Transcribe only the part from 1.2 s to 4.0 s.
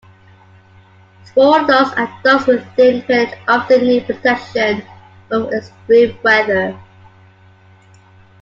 Small dogs and dogs with thin pelage often